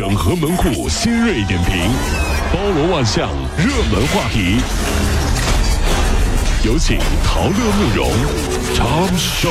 [0.00, 1.76] 整合门户新锐点评，
[2.50, 4.56] 包罗万象，热门话题。
[6.64, 8.10] 有请陶乐慕容
[8.74, 9.50] 长寿。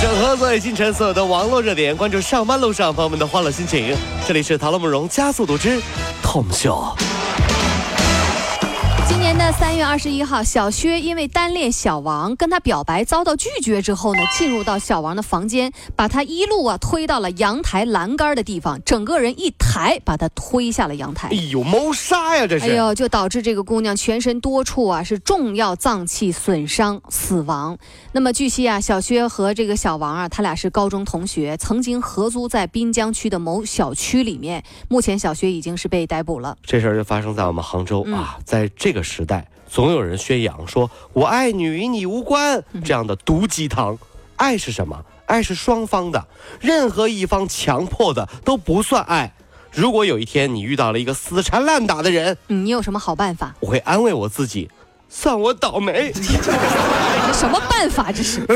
[0.00, 3.94] 整合最新城所有的网络热点，关注上班路上朋友们的欢乐心情。
[4.26, 5.82] 这里是陶乐慕容加速度之
[6.22, 6.96] Tom 秀。
[9.34, 21.30] 今年的三月二十一号，小薛因为单恋小王，跟他表白遭到拒绝之后呢，进入到小王的房间，把他一路啊推到了阳台栏杆的地方，整个人一抬把他推下了阳台。
[21.32, 22.46] 哎呦，谋杀呀！
[22.46, 22.66] 这是。
[22.66, 27.76] 哎呦，就导致这个姑娘全身多处啊是重要脏器损伤死亡。
[28.12, 34.62] 那么据悉啊，小薛和这个小王啊，他俩是高中同学，曾经合租在滨江区的某小区里面。
[34.88, 36.56] 目前小薛已经是被逮捕了。
[36.62, 43.98] 这事儿就发生在我们杭州啊，在这个时代，总有人宣扬说“我爱你与你无关”这样的毒鸡汤。
[44.36, 45.04] 爱是什么？
[45.26, 46.26] 爱是双方的，
[46.60, 49.32] 任何一方强迫的都不算爱。
[49.72, 53.54] 如果有一天你遇到了一个死缠烂打的人，你有什么好办法？
[53.60, 54.70] 我会安慰我自己，
[55.08, 56.12] 算我倒霉。
[57.32, 58.12] 什么办法？
[58.12, 58.40] 这是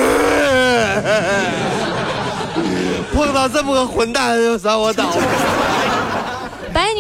[3.15, 5.23] 碰到这么个混蛋，就算我倒霉。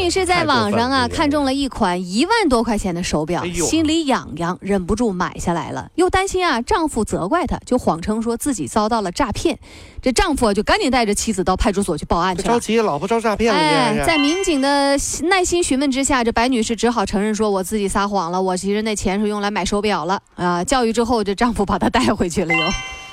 [0.08, 5.90] 白女士在网上啊看中了一款一万多块钱的手表，心里痒痒，忍不住买下来了。
[5.96, 9.58] 又担心啊丈夫责怪她，就谎称说自己遭到了诈骗。
[10.00, 12.54] 这丈夫就赶紧带着妻子到派出所去报案去了。
[12.54, 13.60] 着急，老婆遭诈骗了。
[13.60, 22.54] 哎，在民警的耐心询问之下，这白女士只好承认说：“我自己撒谎了，我其实那钱是用来买手表了。”啊，教育之后，这丈夫把她带回去了。
[22.54, 22.60] 又，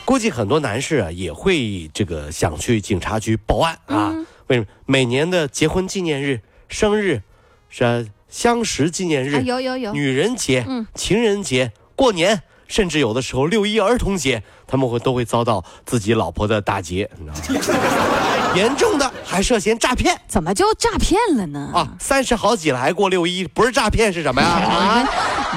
[0.06, 4.16] 估计很多男士啊也会这个想去警察局报案啊。
[4.48, 4.68] 为什么？
[4.86, 6.40] 每年的结婚纪念日。
[6.68, 7.22] 生日，
[7.70, 17.26] 是相识纪念日，有有有，女人节，嗯，情人节，过年，甚至有的时候六一儿童节，他们会都会遭到自己老婆的打劫，你
[17.60, 17.82] 知道吗？
[18.56, 21.72] 严重的还涉嫌诈骗，怎么就诈骗了呢？
[21.74, 24.48] 啊，三十好几了还过六一，不是诈骗是什么呀？
[24.48, 25.06] 啊，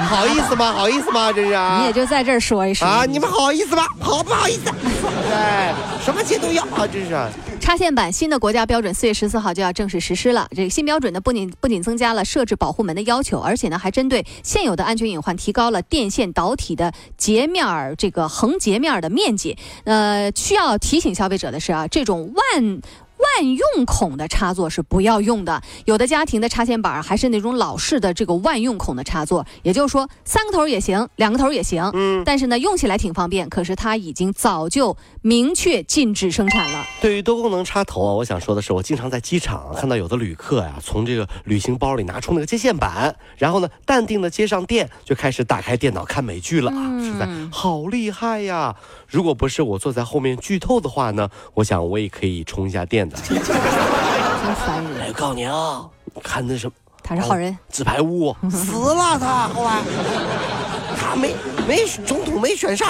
[0.09, 0.73] 好意思吗？
[0.73, 1.31] 好意思吗？
[1.31, 1.49] 这是？
[1.79, 3.05] 你也就在这儿说一说啊？
[3.05, 3.87] 你们好意思吗？
[4.01, 4.69] 好不好意思？
[5.31, 6.85] 哎，什么节都要啊！
[6.91, 7.29] 这是。
[7.69, 10.47] 插线板新的国家标准四月十四号就要正式实施了。
[10.55, 19.55] 这个新标准呢，不仅不仅增加了设置保护门的要求，而且呢，还针对现有的安全隐患提高了电线导体的截面儿这个横截面的面积。
[19.83, 22.81] 呃，需要提醒消费者的是啊，这种万。
[23.19, 36.85] 万用孔的插座是不要用的，有的家庭的插线板还是那种老式的这个万用孔的插座，也就是说三个头也行，两个头也行，嗯，但是呢用起来挺方便，可是它已经早就明确禁止生产了。
[37.01, 48.75] 对于多功能插头啊，我想说的是，我经常在机场看到有的旅客呀，从这个旅行包里拿出那个接线板，然后呢淡定的接上电，就开始打开电脑看美剧了啊，实在好厉害呀！
[49.09, 53.17] 如果不是我坐在后面剧透的话呢，我想我也可以充一下电的。
[53.27, 53.37] 真
[54.55, 55.07] 烦人！
[55.07, 55.83] 我告诉你啊，
[56.23, 57.57] 看那什么，他是好人。
[57.71, 59.81] 纸牌屋死了，他后来
[60.99, 61.35] 他没
[61.67, 62.87] 没总统没选上。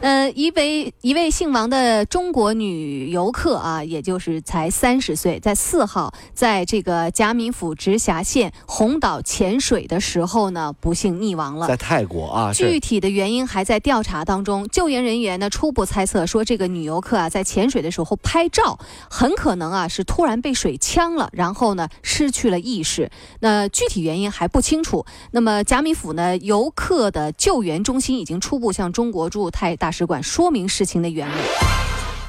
[0.00, 11.68] 呃，一位一位姓王的中国女游客啊，也就是才三十岁，在四号在这个贾米府直辖县红岛潜水的时候呢，不幸溺亡了。
[11.68, 14.66] 在泰国啊，具体的原因还在调查当中。
[14.68, 18.78] 救援人员呢，初步猜测说，这个女游客啊，在潜水的时候拍照，
[19.10, 23.10] 很可能啊是突然被水呛了，然后呢失去了意识。
[23.40, 25.04] 那具体原因还不清楚。
[25.32, 29.89] 那么贾米府呢，游客的救援中心已经初步向中国驻泰大。
[29.90, 31.34] 大使馆说明事情的原委。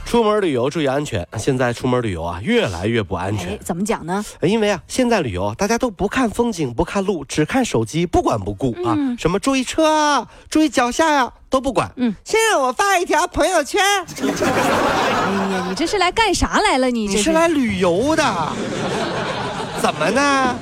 [0.03, 1.27] 出门旅游注意安全。
[1.37, 3.55] 现在出门旅游啊，越来越不安全。
[3.59, 4.25] 怎么讲呢？
[4.41, 8.97] 因为啊，现在旅游大家都不看风景，不看路，只看手机，不管不顾啊。
[9.19, 11.91] 什么注意车啊，注意脚下呀，都不管。
[11.97, 13.79] 嗯，先让我发一条朋友圈。
[13.85, 14.25] 哎
[15.53, 16.89] 呀，你这是来干啥来了？
[16.89, 18.23] 你你是来旅游的？
[19.79, 20.55] 怎么呢？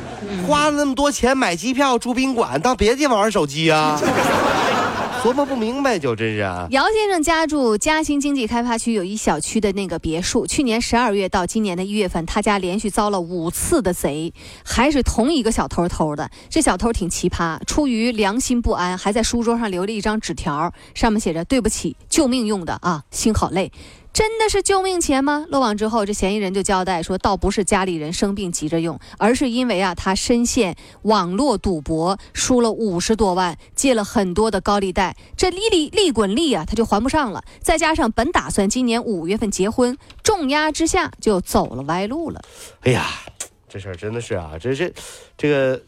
[0.45, 3.97] 花了那么多钱买机票住宾馆，到别的地方玩手机啊？
[5.21, 6.65] 琢磨不明白，就真是啊！
[6.71, 14.33] 姚先生家住嘉兴经济开发区有一小区的那个别墅，去年十二月到今年的一月份，他家连续遭了五次的贼，
[14.63, 16.31] 还是同一个小偷偷的。
[16.49, 23.73] 这小偷挺奇葩，出于良心不安，还在书桌上留了一张纸条，上面写着：“对不起，救命用的啊，心好累。”
[24.11, 25.45] 真的是救命钱吗？
[25.49, 37.43] 落网之后，这嫌疑人就交代说，倒不是家里人生病急着用，而是因为啊，他深陷网络赌博，输了五十多万，借了很多的高利贷，这利利利滚利啊，他就还不上了。
[37.61, 42.41] 再加上本打算今年五月份结婚，重压之下就走了歪路了。
[42.81, 43.05] 哎呀，
[43.69, 44.91] 这事儿真的是啊，这这
[45.37, 45.81] 这个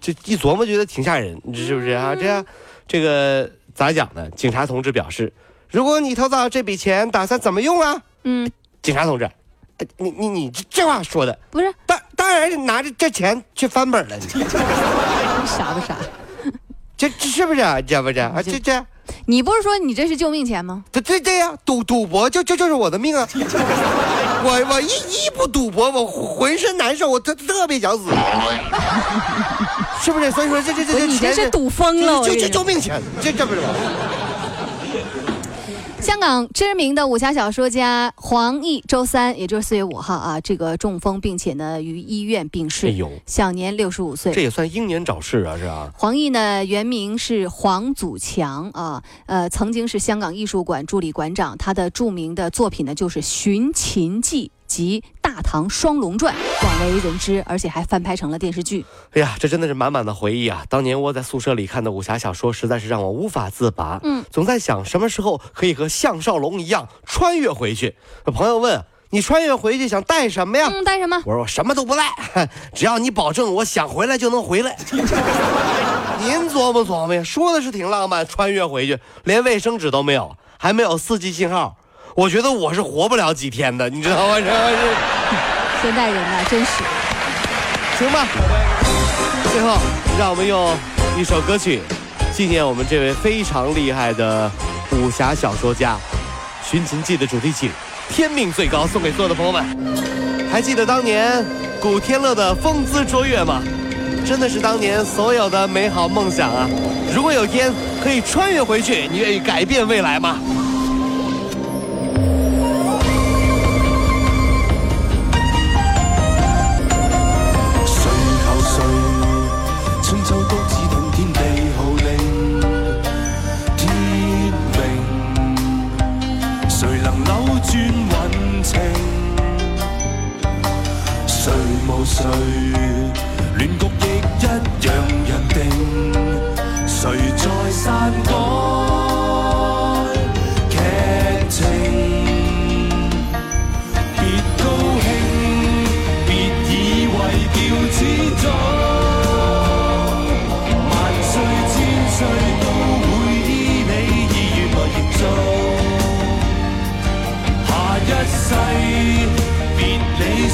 [0.00, 2.14] 这一琢磨觉得挺吓人，你是不是啊？
[2.14, 2.44] 这样
[2.86, 4.28] 这个咋讲呢？
[4.32, 5.32] 警察同志表示。
[5.70, 8.00] 如果你偷到这笔钱，打算怎么用啊？
[8.24, 8.50] 嗯，
[8.82, 9.24] 警察同志，
[9.78, 14.44] 呃你你你这这话说的，不是当当然拿着这钱去翻本了，你你
[15.46, 15.96] 傻不傻？
[16.96, 17.80] 这这是不是啊？
[17.80, 18.42] 这不是啊？
[18.44, 18.84] 这这
[19.26, 20.84] 你不是说你这是救命钱吗？
[20.90, 23.28] 这这这样赌赌博就就就是我的命啊！
[24.44, 28.10] 我我一一不赌博，我浑身难受，我特特别想死，
[30.02, 30.30] 是不是？
[30.30, 33.68] 所以说这这这这你这是赌疯了，我就就跟你说救命钱，这这不是吗？
[36.18, 44.32] 香港知名的武侠小说家黄奕周三，也就是四月五号啊，这个中风，并且呢于医院病逝，哎呦享年六十五岁。
[44.32, 45.92] 这也算英年早逝啊，是啊？
[45.96, 51.56] 黄奕呢，原名是黄祖强啊，呃，曾经是香港艺术馆助理馆长。
[51.56, 58.84] 他的著名的作品呢，就是《寻秦记》及《大唐双龙传》，广为人知，而且还翻拍成了电视剧。
[59.12, 60.62] 哎呀，这真的是满满的回忆啊！
[60.68, 63.98] 当年窝在宿舍里看的武侠小说，实在是让我无法自拔。
[64.04, 67.96] 嗯，总在想什么时候可以和项少龙一样穿越回去。
[68.26, 70.68] 有朋友问你穿越回去想带什么呀？
[70.70, 71.16] 嗯，带什么？
[71.24, 72.14] 我说我什么都不带，
[72.74, 74.76] 只要你保证我想回来就能回来。
[76.20, 81.76] 您琢磨琢磨呀，说的是挺浪漫，穿越回去连卫生纸都没有，还没有四 G 信号，
[82.18, 84.34] 我觉得我是活不了几天的，你知道吗？
[84.40, 84.50] 这 是
[85.80, 86.72] 现代人呐，真是。
[87.96, 88.26] 行吧。
[89.52, 89.78] 最后，
[90.18, 90.74] 让我们用
[91.16, 91.80] 一首歌曲
[92.34, 94.50] 纪念我们这位非常厉害的
[94.90, 95.94] 武侠小说家
[96.68, 97.68] 《寻秦记》的主题曲
[98.12, 99.64] 《天命最高》送给所有的朋友们。
[100.50, 101.44] 还记得当年
[101.80, 103.62] 古天乐的风姿卓越吗？
[104.26, 106.68] 真的是当年所有的美好梦想啊！
[107.14, 107.72] 如果有天
[108.02, 110.40] 可以穿越回去，你愿意改变未来吗？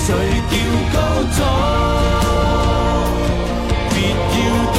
[0.06, 0.12] 谁
[0.50, 0.54] 叫
[0.92, 0.96] 高
[1.32, 1.38] 祖。
[3.90, 3.96] 別
[4.36, 4.38] 要
[4.74, 4.78] 躲，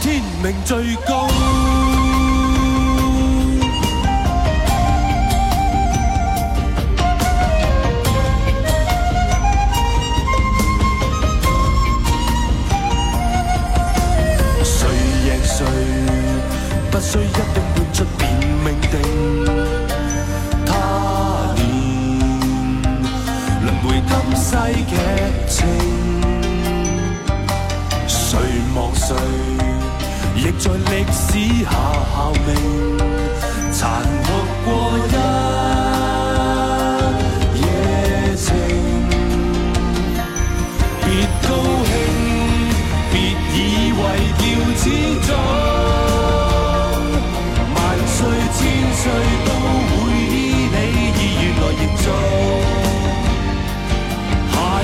[0.00, 0.02] 天
[0.40, 0.70] 命最
[1.04, 1.10] 高。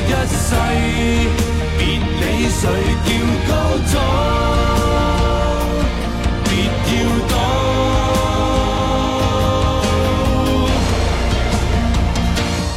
[0.08, 0.48] 一世
[1.76, 1.80] 别
[2.20, 2.62] 理谁
[3.04, 3.08] 叫
[3.46, 3.50] 高
[3.86, 3.92] 祖，
[6.44, 6.96] 别要
[7.28, 7.32] 躲。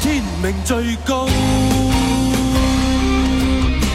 [0.02, 0.04] 天
[0.44, 0.70] 命最
[1.06, 1.10] 高。